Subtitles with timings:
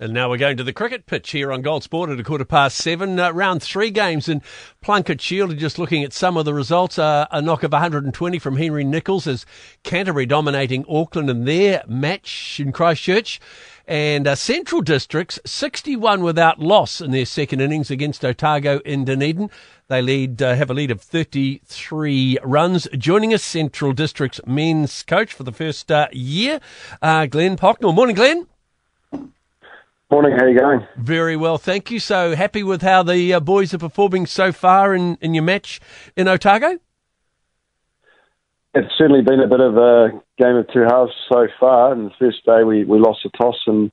[0.00, 2.44] And now we're going to the cricket pitch here on Gold Sport at a quarter
[2.44, 3.20] past seven.
[3.20, 4.42] Uh, round three games in
[4.82, 5.56] Plunket Shield.
[5.58, 6.98] Just looking at some of the results.
[6.98, 9.46] Uh, a knock of 120 from Henry Nicholls as
[9.84, 13.38] Canterbury dominating Auckland in their match in Christchurch.
[13.86, 19.50] And uh, Central Districts 61 without loss in their second innings against Otago in Dunedin.
[19.86, 22.88] They lead uh, have a lead of 33 runs.
[22.96, 26.60] Joining us, Central Districts men's coach for the first uh, year,
[27.02, 27.94] uh, Glenn Pocknall.
[27.94, 28.48] Morning, Glenn.
[30.12, 30.86] Morning, how are you going?
[30.98, 31.98] Very well, thank you.
[31.98, 35.80] So happy with how the uh, boys are performing so far in, in your match
[36.14, 36.78] in Otago?
[38.74, 41.94] It's certainly been a bit of a game of two halves so far.
[41.94, 43.90] And the first day we, we lost the toss and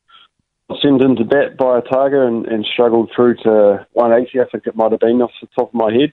[0.82, 4.92] sent into bat by Otago and, and struggled through to 180, I think it might
[4.92, 6.12] have been off the top of my head.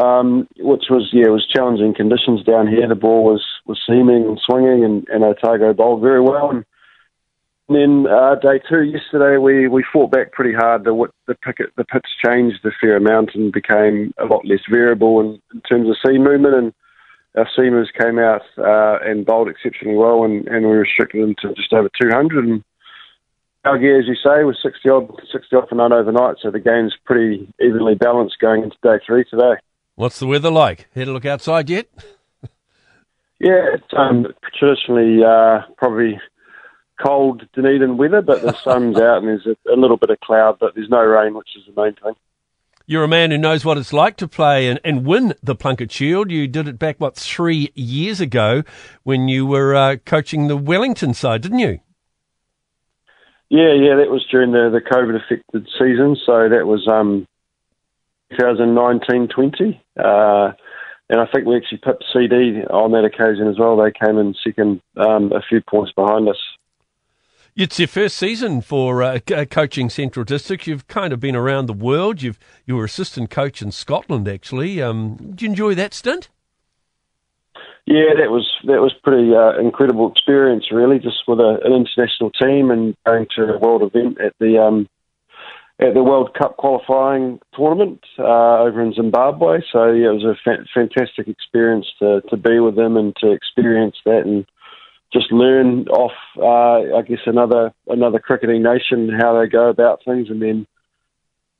[0.00, 2.86] Um, which was yeah, it was challenging conditions down here.
[2.86, 6.48] The ball was, was seaming and swinging, and, and Otago bowled very well.
[6.48, 6.64] And
[7.68, 10.84] and then uh, day two yesterday, we, we fought back pretty hard.
[10.84, 15.20] The the, picket, the pitch changed a fair amount and became a lot less variable
[15.20, 16.54] in, in terms of seam movement.
[16.54, 16.74] And
[17.36, 21.54] our seamers came out uh, and bowled exceptionally well, and, and we restricted them to
[21.54, 22.44] just over 200.
[22.44, 22.64] And
[23.64, 26.36] our gear, as you say, was 60 odd, 60 odd for none overnight.
[26.42, 29.54] So the game's pretty evenly balanced going into day three today.
[29.94, 30.88] What's the weather like?
[30.94, 31.86] Had a look outside yet?
[33.38, 34.26] yeah, it's um,
[34.58, 36.18] traditionally uh, probably
[37.04, 40.58] cold Dunedin weather, but the sun's out and there's a, a, little bit of cloud,
[40.60, 42.14] but there's no rain, which is the main thing.
[42.86, 45.90] You're a man who knows what it's like to play and, and win the Plunket
[45.90, 46.30] Shield.
[46.30, 48.64] You did it back, what, three years ago
[49.04, 51.80] when you were uh, coaching the Wellington side, didn't you?
[53.48, 56.16] Yeah, yeah, that was during the, the COVID affected season.
[56.26, 57.26] So that was um,
[58.38, 59.82] 2019 20.
[59.98, 60.52] Uh,
[61.12, 63.76] and I think we actually pipped CD on that occasion as well.
[63.76, 66.38] They came in second, um, a few points behind us.
[67.54, 69.18] It's your first season for uh,
[69.50, 70.66] coaching Central District.
[70.66, 72.22] You've kind of been around the world.
[72.22, 74.80] You've you were assistant coach in Scotland, actually.
[74.80, 76.30] Um, did you enjoy that stint?
[77.84, 80.98] Yeah, that was that was pretty uh, incredible experience, really.
[80.98, 84.88] Just with a, an international team and going to a world event at the um,
[85.78, 89.58] at the World Cup qualifying tournament uh, over in Zimbabwe.
[89.70, 93.30] So yeah, it was a fa- fantastic experience to to be with them and to
[93.30, 94.46] experience that and
[95.12, 100.28] just learn off, uh, I guess, another another cricketing nation how they go about things,
[100.30, 100.66] and then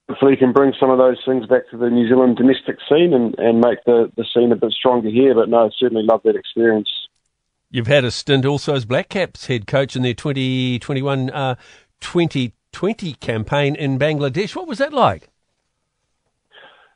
[0.09, 3.35] hopefully can bring some of those things back to the New Zealand domestic scene and,
[3.39, 5.35] and make the, the scene a bit stronger here.
[5.35, 6.89] But no, I certainly love that experience.
[7.71, 11.55] You've had a stint also as Black Caps head coach in their 2021 uh,
[12.01, 14.55] 2020 campaign in Bangladesh.
[14.55, 15.29] What was that like?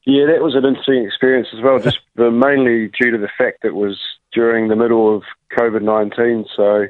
[0.05, 3.69] Yeah, that was an interesting experience as well, just mainly due to the fact that
[3.69, 3.99] it was
[4.36, 5.22] during the middle of
[5.58, 6.44] COVID 19.
[6.54, 6.86] So,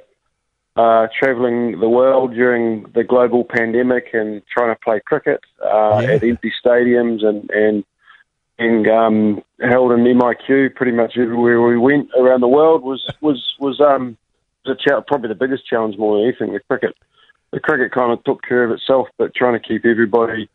[0.74, 6.10] uh, travelling the world during the global pandemic and trying to play cricket uh, yeah.
[6.10, 7.84] at empty stadiums and, and
[8.58, 13.54] being um, held in MIQ pretty much everywhere we went around the world was was
[13.60, 14.16] was um
[14.66, 16.52] was a probably the biggest challenge more than anything.
[16.52, 16.96] The cricket
[17.52, 20.48] the cricket kind of took care of itself, but trying to keep everybody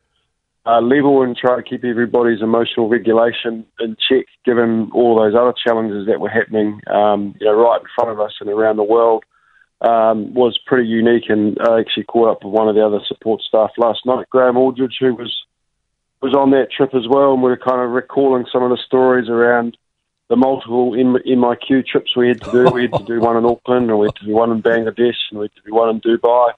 [0.65, 5.53] uh, level and try to keep everybody's emotional regulation in check, given all those other
[5.53, 8.83] challenges that were happening, um, you know, right in front of us and around the
[8.83, 9.23] world,
[9.81, 11.29] um, was pretty unique.
[11.29, 14.57] And I actually caught up with one of the other support staff last night, Graham
[14.57, 15.35] Aldridge, who was
[16.21, 18.77] was on that trip as well, and we were kind of recalling some of the
[18.85, 19.75] stories around
[20.29, 22.69] the multiple MIQ trips we had to do.
[22.71, 25.17] We had to do one in Auckland, and we had to do one in Bangladesh,
[25.31, 26.51] and we had to do one in Dubai.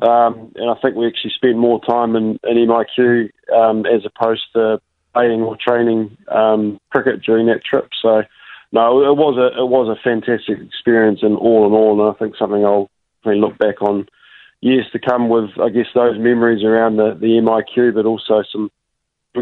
[0.00, 4.44] Um, and I think we actually spent more time in, in MIQ um, as opposed
[4.54, 4.80] to
[5.12, 7.88] playing or training um, cricket during that trip.
[8.00, 8.22] So,
[8.70, 12.18] no, it was a it was a fantastic experience, and all in all, and I
[12.18, 12.90] think something I'll
[13.24, 14.08] look back on
[14.60, 18.70] years to come with, I guess, those memories around the, the MIQ, but also some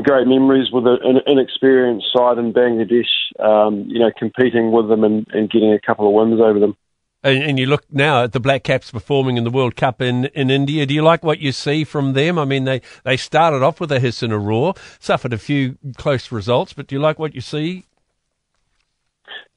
[0.02, 3.08] great memories with an inexperienced side in Bangladesh,
[3.40, 6.76] um, you know, competing with them and, and, getting a couple of wins over them.
[7.26, 10.26] And, and, you look now at the Black Caps performing in the World Cup in,
[10.26, 10.86] in India.
[10.86, 12.38] Do you like what you see from them?
[12.38, 15.76] I mean, they, they started off with a hiss and a roar, suffered a few
[15.96, 17.84] close results, but do you like what you see?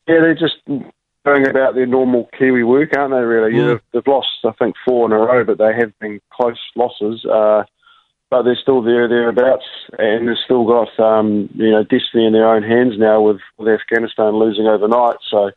[0.07, 0.55] Yeah, they're just
[1.23, 3.55] going about their normal Kiwi work, aren't they, really?
[3.55, 3.67] Yeah.
[3.67, 7.23] They've, they've lost, I think, four in a row, but they have been close losses.
[7.23, 7.65] Uh,
[8.31, 9.65] but they're still there thereabouts,
[9.97, 13.67] and they've still got um, you know destiny in their own hands now with, with
[13.67, 15.17] Afghanistan losing overnight.
[15.29, 15.51] So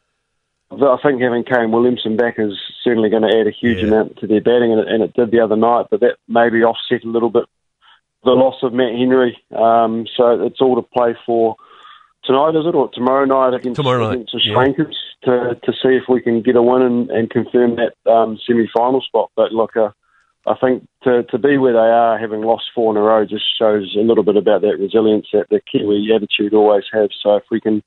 [0.80, 2.52] I think having Kane Williamson back is
[2.82, 3.88] certainly going to add a huge yeah.
[3.88, 5.86] amount to their batting, and it, and it, did the other night.
[5.90, 7.44] But that maybe offset a little bit
[8.24, 9.38] the loss of Matt Henry.
[9.50, 11.56] Um, so it's all to play for
[12.24, 14.14] tonight, is it, or tomorrow night against, tomorrow night.
[14.14, 14.94] against the Shrinkers
[15.26, 15.32] yeah.
[15.32, 18.68] to to see if we can get a win and, and confirm that um, semi
[18.74, 19.30] final spot.
[19.36, 19.76] But look.
[19.76, 19.90] Uh,
[20.44, 23.44] I think to, to be where they are, having lost four in a row, just
[23.56, 27.10] shows a little bit about that resilience that the Kiwi attitude always has.
[27.22, 27.80] So if we can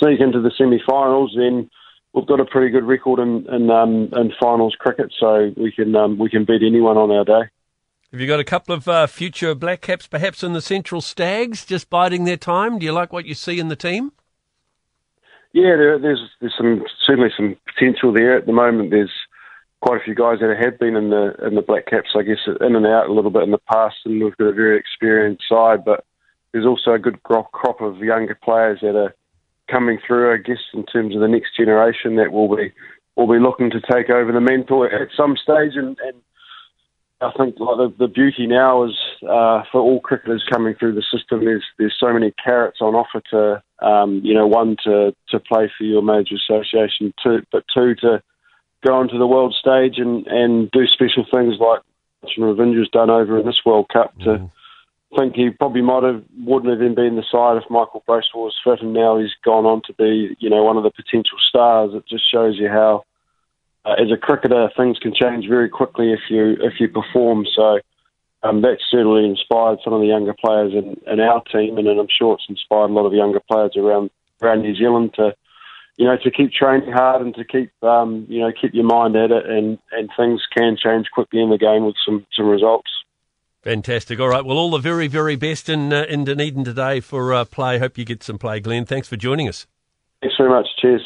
[0.00, 1.68] sneak into the semi-finals, then
[2.12, 5.94] we've got a pretty good record in in, um, in finals cricket, so we can
[5.94, 7.48] um, we can beat anyone on our day.
[8.10, 11.66] Have you got a couple of uh, future Black Caps perhaps in the Central Stags
[11.66, 12.78] just biding their time?
[12.78, 14.12] Do you like what you see in the team?
[15.52, 18.90] Yeah, there, there's there's some certainly some potential there at the moment.
[18.90, 19.12] There's
[19.80, 22.38] quite a few guys that have been in the in the Black Caps, I guess,
[22.46, 25.44] in and out a little bit in the past, and we've got a very experienced
[25.48, 25.84] side.
[25.84, 26.04] But
[26.52, 29.14] there's also a good crop, crop of younger players that are
[29.70, 32.72] coming through, I guess, in terms of the next generation that will be
[33.16, 35.72] will be looking to take over the mantle at some stage.
[35.74, 36.22] And, and
[37.20, 41.02] I think like the, the beauty now is uh, for all cricketers coming through the
[41.02, 41.44] system.
[41.44, 45.70] There's there's so many carrots on offer to um, you know one to to play
[45.76, 48.22] for your major association, two but two to
[48.86, 51.80] go onto the world stage and, and do special things like
[52.38, 54.50] Ravindra's done over in this World Cup to mm.
[55.16, 58.60] Think he probably might have wouldn't have even been the side if Michael Bracewell was
[58.62, 61.92] fit and now he's gone on to be, you know, one of the potential stars.
[61.94, 63.04] It just shows you how
[63.84, 67.46] uh, as a cricketer things can change very quickly if you if you perform.
[67.54, 67.80] So
[68.42, 72.08] um, certainly inspired some of the younger players in, in our team and, and I'm
[72.16, 74.10] sure it's inspired a lot of younger players around
[74.42, 75.34] around New Zealand to
[75.98, 79.16] you know, to keep training hard and to keep, um, you know, keep your mind
[79.16, 82.88] at it, and, and things can change quickly in the game with some, some results.
[83.62, 84.20] Fantastic.
[84.20, 84.44] All right.
[84.44, 87.78] Well, all the very, very best in uh, in Dunedin today for uh, play.
[87.78, 88.86] Hope you get some play, Glenn.
[88.86, 89.66] Thanks for joining us.
[90.22, 90.66] Thanks very much.
[90.80, 91.02] Cheers.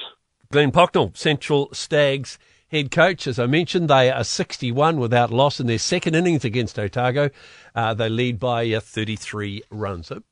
[0.50, 2.38] Glenn Pocknall, Central Stags
[2.72, 3.26] head coach.
[3.26, 7.30] As I mentioned, they are 61 without loss in their second innings against Otago.
[7.74, 10.08] Uh, they lead by uh, 33 runs.
[10.08, 10.22] So